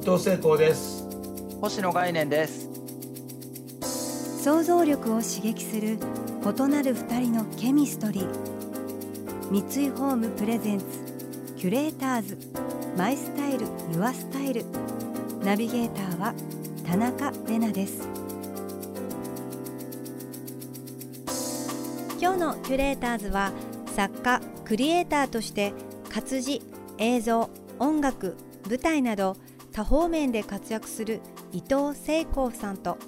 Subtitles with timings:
[0.00, 1.06] 伊藤聖光です。
[1.60, 2.70] 星野概念です。
[4.42, 5.98] 想像力を刺激する
[6.42, 9.50] 異なる二人のケミストリー。
[9.50, 10.86] 三井ホームプレゼンツ
[11.58, 12.38] キュレーターズ。
[12.96, 14.64] マイスタイルユアスタイル。
[15.44, 16.34] ナビゲーターは
[16.86, 18.08] 田中れなです。
[22.18, 23.52] 今日のキュレーターズは
[23.94, 25.74] 作家クリエイターとして
[26.08, 26.62] 活字
[26.96, 29.36] 映像音楽舞台など
[29.72, 31.20] 多方面で活躍する
[31.52, 32.98] 伊藤聖光さんと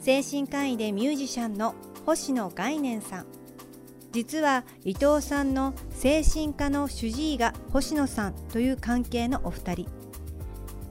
[0.00, 1.74] 精神科医でミュージシャンの
[2.06, 3.26] 星野概念さん。
[4.12, 9.86] 実は伊藤さんの精神科の主治医が星野さんという関係のお二人。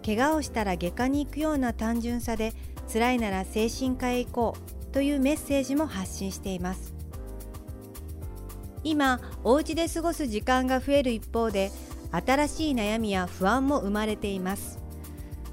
[0.04, 2.54] 怪我をしたら外科に行くような単純さで
[2.92, 6.96] 辛いなら精神科へ行こうというメッセージも発信しています。
[8.84, 11.72] 今お家で過ごす時間が増える一方で
[12.12, 14.81] 新しい悩みや不安も生まれています。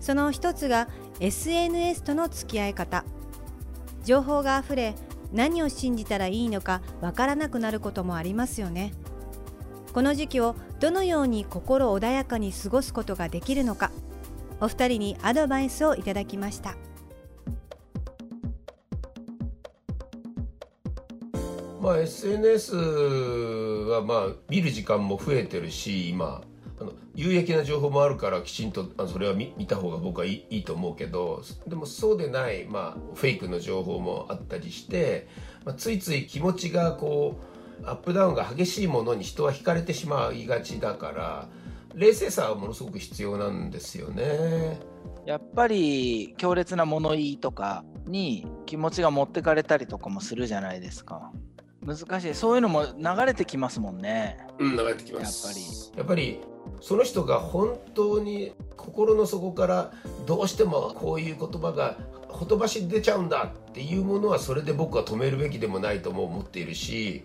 [0.09, 0.89] その一つが
[1.21, 3.05] SNS との付き合い方。
[4.07, 4.95] 情報があふれ
[5.35, 8.95] 何を信じたらいいのかわからなくなることもありますよね。
[9.93, 13.91] この時期をどのように心穏やかに過ごすことができるのか。
[14.63, 16.75] お二人にアドバイスをいただきました。
[21.83, 26.41] まあ SNS はまあ見る時間も増えてるし今
[27.19, 35.27] 有益な情報もあるからきちんとあそれは見見た方が僕はいいいいと思うけどでもそうでない、まあ、フェイクの情報もあったりして、
[35.65, 37.41] まあ、ついつい気持ちがこ
[37.83, 41.49] うアップダウンが激しいものに人は惹かれてしまいがちだから
[41.93, 44.79] 冷静さはものすごく必要なんですよね。
[45.27, 51.33] やっぱり強烈な物言いとかに気持ちが持ってかれたりとかもするじゃないですか。
[51.85, 54.39] 難しいそういうのも流れてきますもんね。
[54.61, 59.93] うん流れてきますやっぱりやっぱりその人が本当に心の底から
[60.27, 61.97] どうしてもこういう言葉が
[62.29, 67.25] ほとばし出ちゃうんだっていうものはそれで僕は止めるべきでもないとも思っているし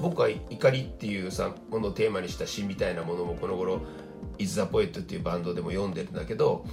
[0.00, 3.80] 僕は怒りっていうさものをテーマにした詩みたいなものもこの頃
[4.38, 6.64] 「Is the Poet」っていうバンドでも読んでるんだけど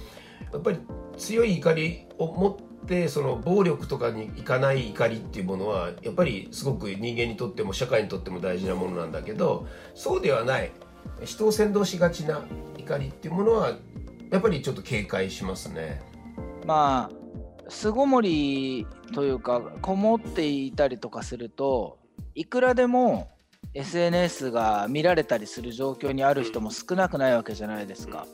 [0.52, 0.78] やっぱり
[1.16, 10.70] 強い怒りを持ってその暴力とかにいかない怒りっていうものはやっぱりすごく人間にとっても社会にとっても大事なものなんだけどそうではない。
[11.24, 12.44] 人を先導しがちな
[12.78, 13.72] 怒りっていうものは
[14.30, 16.02] やっぱりちょっと警戒しますね。
[16.66, 21.98] まあ巣ごもりというかこもっていたりとかすると
[22.34, 23.30] いくらでも
[23.74, 28.26] SNS が見られたりする状況にある人も少なくないわけじゃないですか。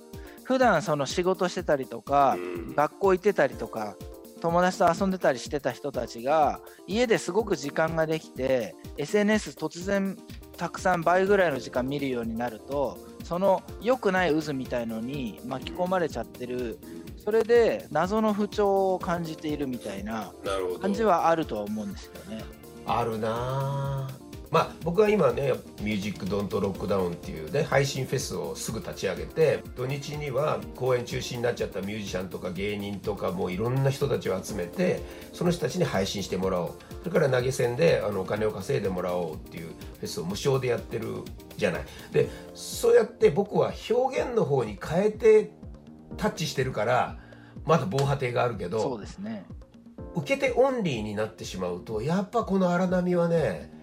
[0.45, 2.37] 普段その仕事してたりとか
[2.75, 3.97] 学校行ってたりとか
[4.41, 10.17] 友達と遊んでたりしてた人たちが家ですごく時間ができて SNS 突然
[10.61, 16.79] たくさん倍ぐらいの時間見るようになるとその良くない渦みたいのに巻き込まれちゃってる。
[17.17, 20.33] それで謎の不調を感じているみたいな
[20.81, 22.45] 感じはあるとは思うんですよね。
[22.87, 24.09] あるな
[24.51, 35.01] まあ僕は今ね「ミュージックドントロックダウン」っていうね配信フェスをすぐ立ち上げて土日には公演中止になっちゃったミュージシャンとか芸人とかもういろんな人たちを集めて
[35.33, 41.07] その人たちに配信してもらおうそれから投げ銭であのお金を稼いでもらおうっていうフェスを無償でやってる
[41.57, 41.83] じゃない。
[42.13, 45.53] でそうやって僕は表現の方に変えて
[46.17, 47.19] タッチしてるから
[47.65, 49.45] まだ防波堤があるけどそうですね
[50.15, 53.80] 受け手オンリーになってしまうとやっぱこの荒波はね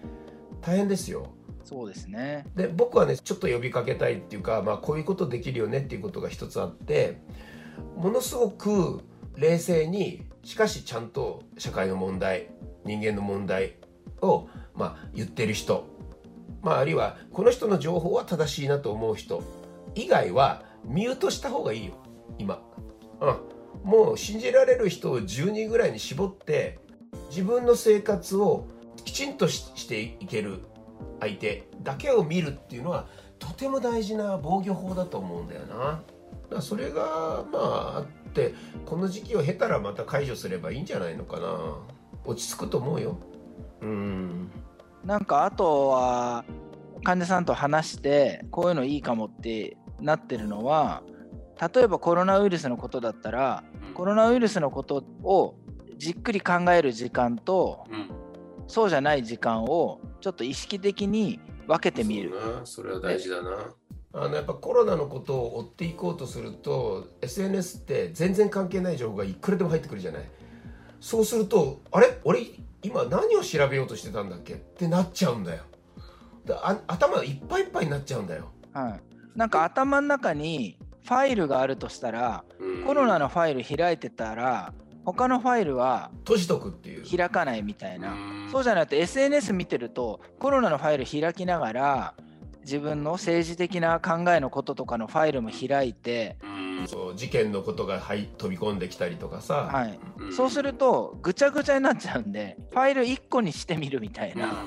[0.60, 1.34] 大変ですよ。
[1.64, 2.46] そうですね。
[2.56, 7.20] で僕はねちょっと呼びかけたいっていうか、まあ、こういうことできるよねっていうことが一つあって
[7.96, 9.00] ものすごく
[9.36, 12.48] 冷静にしかしちゃんと社会の問題
[12.84, 13.74] 人間の問題
[14.22, 15.86] を、まあ、言ってる人、
[16.62, 19.42] まあ、あるいはこの人の情報は正しいなと思う人
[19.94, 21.92] 以外はミュートした方がいいよ
[22.38, 22.62] 今、
[23.20, 26.78] うん、もう信じられる人を10人ぐらいに絞って
[27.30, 28.66] 自分の生活を
[29.08, 30.58] きちんとしていける
[31.18, 33.06] 相手だけを見るっていうのは
[33.38, 36.02] とても大事な防御法だと思うんだよな。
[36.50, 38.52] だそれがまああって
[38.84, 41.78] この時期を経たらまた解除すればいいんじゃないのかな。
[42.26, 43.18] 落ち着くと思うよ。
[43.80, 44.50] うん。
[45.04, 46.44] なんかあとは
[47.02, 51.02] 患者さんと話してこういうのいいかもってなってるのは
[51.74, 53.64] 例えばコロナウイルスのことだったら
[53.94, 55.54] コロナウイルスのことを
[55.96, 58.17] じっくり考える時間とうん
[58.68, 62.32] そうじゃない時間をちょっと意識的に分けてみる。
[62.64, 63.74] それは大事だな。
[64.12, 70.30] あのやっぱコロナのことを追っていこうとすると SNS って全然関係ない情報がいくらでも入ってくるじゃない。
[71.00, 72.18] そうするとあれ？
[72.24, 72.42] 俺
[72.82, 74.54] 今何を調べようとしてたんだっけ？
[74.54, 75.64] ってなっちゃうんだよ。
[76.44, 79.00] だあ頭いっぱいいっぱいになっちゃうんだよ、はい、
[79.38, 82.84] なんか頭の中にファイルがあるとしたらうん。
[82.84, 84.72] コロナのファイル開いてたら
[85.12, 87.16] 他のファイルは閉じとくっていう。
[87.16, 88.12] 開かないみたいな。
[88.12, 88.48] うん。
[88.52, 92.14] そうじゃなくて SNS 見てるとコロナのファイル開きながら
[92.60, 96.86] 自分の政治的な考えのこととかのファイルも開いて、うん。
[96.86, 100.32] そう事件のことが、はい、飛び込んできたりとかさ、はい、うん。
[100.34, 104.62] そうするとぐちゃぐちゃになっちゃうんでファイル1個にしてみるみたいな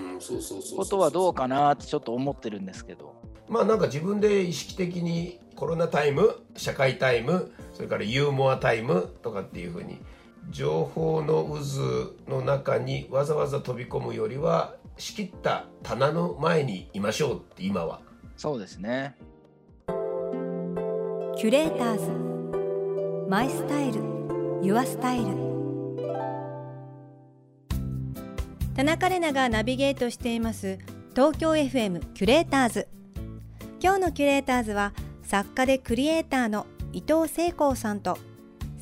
[0.76, 3.14] ことはどうかなってちょっと思ってるんですけど。
[3.48, 10.02] まあなんか自分で意識的にコロナタイム社会タイムそれからユーモアタイムとかっていうふうに
[10.50, 18.02] 情報の渦の中にわざわざ飛び込むよりは仕切った棚の前にいましょうって今は。
[18.38, 19.16] そうですね。
[21.38, 23.30] キュレーターズ。
[23.30, 24.02] マイスタイル。
[24.62, 25.52] ユアスタイル。
[28.76, 30.78] 田中れながナビゲートしています。
[31.12, 32.88] 東京 FM キュレーターズ。
[33.82, 34.94] 今日のキュレーターズは
[35.24, 38.18] 作家でクリエイターの伊藤聖光さんと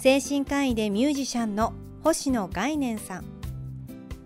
[0.02, 1.74] 精神科医でミュージシャンの
[2.06, 3.26] 星野概念さん。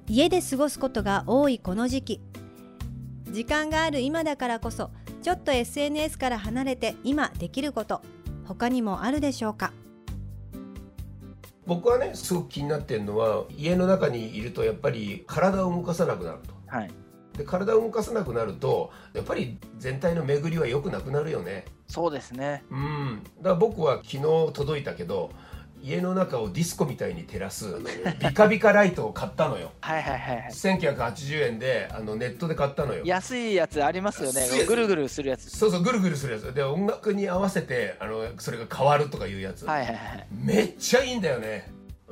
[0.08, 2.22] 家で過ごすことが多いこの時期。
[3.32, 4.92] 時間がある今だからこそ
[5.24, 8.04] ちょっと SNS から離れて今できること
[8.46, 9.74] 他にもあるでしょうか？
[11.66, 16.54] 僕はねすごく気になってるのは家の中にいるとやっぱり体を動かさなくなると。
[16.68, 16.92] はい。
[17.36, 21.66] で体を動かさなくなるとやっぱり全体の巡りは良くなくなるよね。
[21.88, 22.64] そうですね。
[22.70, 24.22] うん、だから僕は昨日
[24.54, 25.32] 届いたけど
[25.84, 27.76] 家の中をディスコみたいに照らす
[28.20, 29.74] ビカビカライトを買ったのよ。
[29.82, 30.48] はいはいはいはい。
[30.50, 33.02] 1980円であのネットで買ったのよ。
[33.04, 34.66] 安いやつありますよね。
[34.66, 35.50] ぐるぐるするやつ。
[35.50, 36.54] そうそうぐるぐるするやつ。
[36.54, 40.28] で音楽に合わせてあのそれが変わるとかいうやつ、はいはいはい。
[40.32, 41.70] めっちゃいいんだよね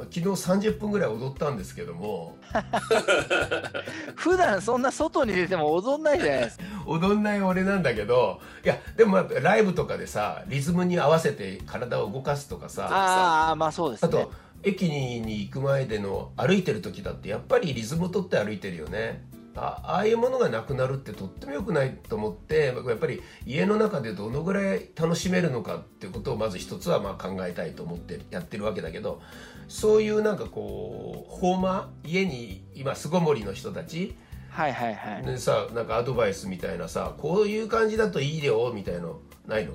[0.09, 2.37] 昨日30分ぐらい踊ったんですけども
[4.15, 6.63] 普段そんな外に出ても踊んないじゃないですか。
[6.87, 14.31] 踊んない俺なんだけどいやでもやっぱライブとかでさリズムに合わせて体を動かすとかさああ、まあそうですねあと。
[14.63, 19.23] 駅に行く前での歩いてる時だってやっぱりリズムを取って歩いてるよね
[19.55, 29.21] あああいうものがなくなるってとっても良くないと思ってやっぱり家の中でどのぐらい楽しめるのかっていうことをまず一つはまあ考えたいと思ってやってるわけだけど
[29.67, 34.15] そういうなんかこうホーマー家に今巣ごもりの人たち？
[34.49, 35.23] はいはいはい。
[35.23, 39.73] でさなんかアドバイスみたいなさこういう感じだといいよみたいのないの？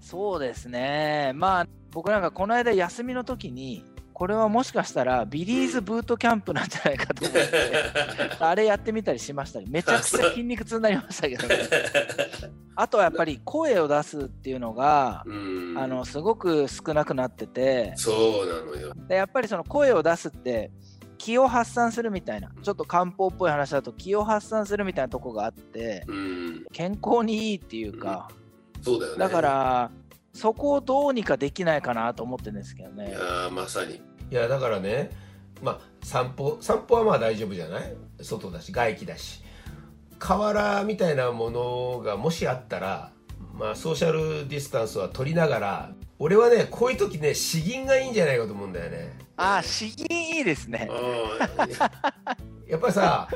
[0.00, 1.32] そうですね。
[1.34, 3.84] まあ僕なんかこの間休みの時に
[4.18, 7.48] これはもしかしたらビリーズブートキャンプなんじゃないかと思って
[8.40, 11.54] あれやってみたりしましたりめちゃくちゃ筋肉痛になりましたけどね。
[12.74, 15.78] あとはやっぱり声を出すっていうのがうん。
[15.78, 17.92] あのすごく少なくなってて。
[17.94, 18.92] そうなのよ。
[19.06, 20.72] でやっぱりその声を出すって
[21.16, 26.64] 気を発散するみたいなちょっと漢方っぽい話だと気を発散するみたいなとこがあってうん。
[26.72, 28.28] 健康にいいっていうか、
[28.82, 29.18] そうだよね。
[29.20, 29.90] だから
[30.38, 33.10] そこをどうにかできないかなと思ってるんですけどね。
[33.12, 33.96] やまさに。
[33.96, 35.10] いやだからね
[35.62, 37.96] まあ散歩散歩はまあ大丈夫じゃない？
[38.22, 39.42] 外だし外気だし。
[40.20, 43.12] 河原みたいなものがもしあったら
[43.54, 49.18] まあソーシャルディスタンスは取りながら俺はねこういう時ね詩吟がいいんじゃないかと思うんだよね。
[49.36, 50.06] ああ、詩吟
[50.38, 50.88] いいですね。
[52.66, 53.28] やっぱりさ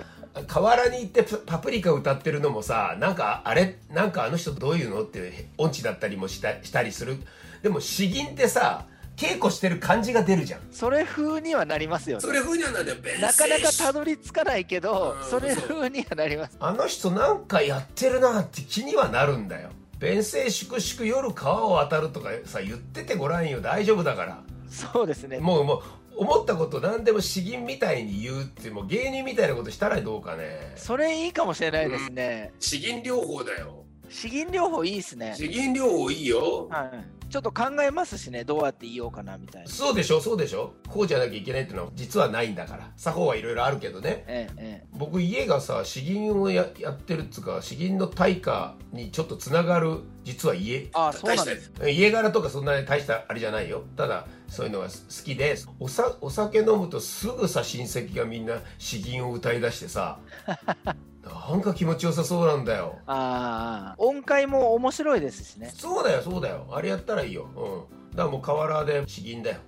[0.46, 3.78] 河原に行ってパプリカ歌ってるのもさなんかあれ？
[3.90, 5.02] なんかあの人どういうの？
[5.02, 7.18] って音痴だったりもしたしたりする。
[7.62, 10.60] でも詩吟ってさ稽古してる感じが出るじゃん。
[10.70, 12.22] それ風にはなりますよね。
[12.22, 12.32] そ。
[12.32, 12.98] れ風にはなんだよ。
[13.02, 16.56] 弁なかなか声たどり着かないけどう、んそれ風にはなります。
[16.58, 19.68] あの人なんかやってるなって気にはなるんだよ。
[19.98, 23.60] 弁声粛々夜川を渡るとかさ言っててごらんよ。
[23.60, 24.42] 大丈夫だから。
[24.68, 25.38] そうですね。
[25.38, 25.82] もうもう
[26.16, 30.72] 思ったこと何でも詩吟みたいに言うってもう芸人みたいなことしたらどうかね。
[30.76, 32.52] それいいかもしれないですね。
[32.60, 33.84] 詩吟療法だよ。
[34.08, 35.34] 詩吟療法いいですね。
[35.34, 36.68] 詩吟療法いいよ。
[36.68, 37.04] はい。
[37.30, 39.68] ちょっと考えますしね、どうやって言おうかなみたいな。
[39.70, 40.20] そうでしょ？
[40.20, 40.74] そうでしょ？
[40.90, 42.90] こうじゃなきゃいけないっていうのは実はないんだから。
[42.98, 44.24] 作法はいろいろあるけどね。
[44.26, 50.74] ええ、え僕家がさ詩吟をややってるっつうか詩吟の対価にちょっとつながる実は家。
[50.76, 50.88] え。
[50.92, 51.72] ああ、そうなんです。
[51.88, 53.82] 家柄とかそんなに大したあれじゃないよ。
[53.96, 54.92] ただそういうのが好
[55.24, 60.18] きでおさお酒飲むとすぐさ親戚がみんな詩吟を歌い出してさ
[61.24, 62.98] なんか気持ちよさそうなんだよ。
[63.06, 65.72] ああ音階も面白いですしね。
[65.76, 66.66] そうだよそうだよ。
[66.70, 67.48] あれやったらいいよ。
[67.56, 68.10] うん。
[68.10, 69.58] だからもう河原で詩吟だよ。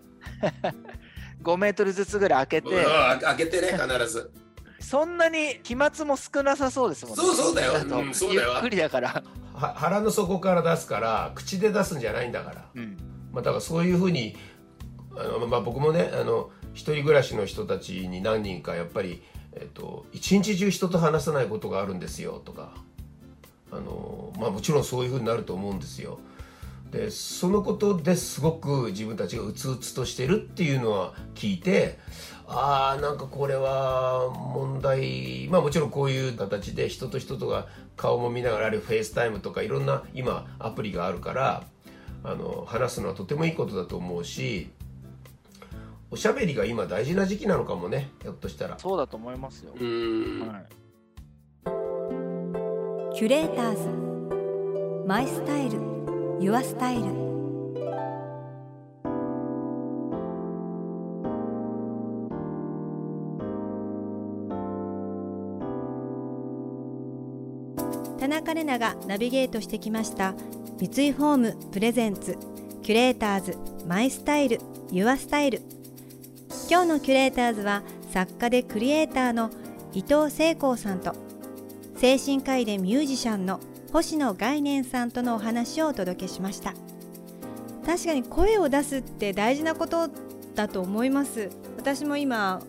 [1.42, 4.30] 5メートルずつぐらい開けうんてあ開けてね 必ず。
[4.80, 7.24] そんなに飛沫も少なさそうですもんね。
[7.24, 7.72] そうそうだよ。
[7.84, 8.52] とうんそうだよ。
[8.54, 9.08] ゆっくりだから。
[9.08, 9.22] は
[9.54, 12.64] 腹の底から出すから口で出すんじゃないんだから。
[12.74, 12.96] うん。
[13.32, 14.36] まあ、だからそういうふうに
[15.16, 22.74] あの、まあ、僕もねあの一人暮らしの人たちに何人かやっぱり、えっと、一日中人と話さないことがあるんですよとか。
[23.70, 26.18] あの、まあ、もちろんそういうふうになると思うんですよ。
[26.90, 31.98] でそのことですごく自分たちがうつうつとしてるっていうのは聞いて
[32.46, 41.64] ああなんかこれは問題まあもちろんこういう形で人と人とが顔も見ながらあるいは FaceTime とかいろんな今アプリがあるから
[42.22, 44.70] あの話すのはとてもいいことだと思うし
[46.10, 48.78] おしゃべりが今大事な時期なのかもねひょっとしたら。
[48.78, 50.46] そうだと思いますよ、うん。
[50.46, 50.66] はい、
[53.16, 53.88] キュレーターズ。
[55.06, 55.94] マイスタイル。
[56.40, 57.33] ユアスタイル
[68.18, 70.34] 田中れながナビゲートしてきました。
[70.78, 72.36] 三井ホームプレゼンツ
[72.82, 73.56] キュレーターズ
[73.86, 74.58] マイスタイル
[74.90, 75.62] ユアスタイル。
[76.68, 79.50] 今日のキュレーターズは作家でクリエイターの
[79.92, 81.14] 伊藤聖光さんと
[81.96, 83.60] 精神科医でミュージシャンの
[83.92, 86.74] 星野概念さんとのお話をお届けしました。
[87.86, 90.08] 確かに声を出すって大事なこと
[90.54, 91.50] だと思います。
[91.76, 92.62] 私も今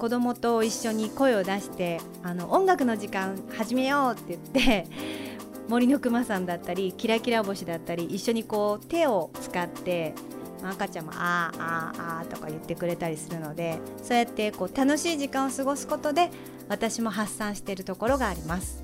[0.00, 4.86] 子供と一緒に声を出してあの音楽の時間始めようって言って
[5.68, 10.14] 森のくまさんだったりキラキラ星だったり一緒にこう手を使って
[10.62, 16.30] 赤ちゃんもあーあーあーとか言ってくれたりするのでそうやってこう楽しい時間を過ごすことで
[16.70, 18.82] 私も発散しているところがあります。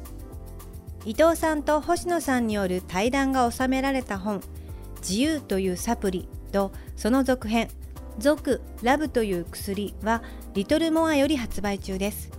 [1.06, 4.42] 伊藤さんと星野さんによる対談が収められた本
[5.00, 7.68] 「自由というサプリ」とその続編
[8.18, 10.22] 「続ラブという薬」は
[10.54, 12.30] リトルモアより発売中です。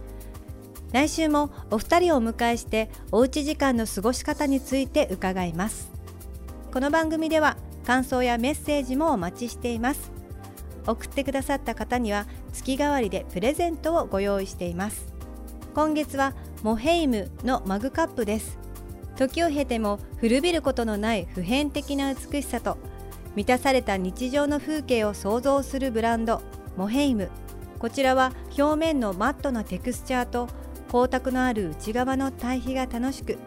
[0.91, 5.91] 来週もお二人をお迎えしておうち時間の過ごし方について伺います。
[6.73, 10.11] この番組では感想やメッセージもお待ちしています。
[10.85, 15.13] 送ってくださった方には月替わりでプレゼントをご用意しています。
[15.75, 18.57] 今月はモヘイムのマグカップです。
[19.17, 22.77] 時を経ても古びることのない普遍的な美しさと
[23.37, 26.41] 満たされた日常の風景を想像するブランド
[26.75, 27.29] モヘイム。
[27.77, 30.47] こちらは表面のマットなテクスチャーと
[30.87, 33.37] 光沢のある内側の対比が楽しく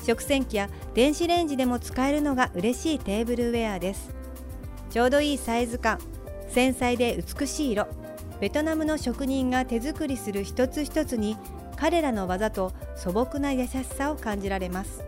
[0.00, 4.14] 食洗機や電子レンジでも使えるのが嬉しいテーブルウェアです。
[4.88, 5.98] ちょうどいいサイズ感
[6.48, 7.88] 繊細で美しい色
[8.38, 11.36] ベトナムの職人が手作りする一つ一つに
[11.74, 15.02] 彼らの技と素朴な優しさを感じられます。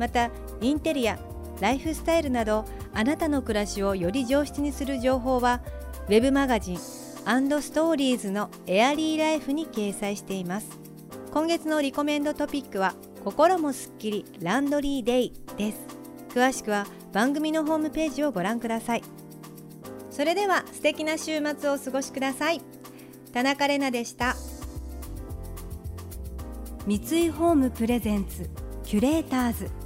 [0.00, 1.16] またインテリア
[1.60, 5.60] ライフスタイルなどあなたの暮らしをより上質にする情報は
[6.08, 10.78] ウェブマガジンストーリーズのエアリーライフに掲載しています。
[11.32, 12.94] 今月のリコメンドトピックは
[13.24, 15.78] 心もすっきりランドリーデイです。
[16.30, 19.02] 詳しくは番組のホームページをご覧ください。
[20.10, 22.60] それでは素敵な週末をお過ごしください。
[23.32, 24.36] 田中れなでした。
[26.86, 28.48] 三井ホームプレゼンツ
[28.84, 29.85] キュレーターズ。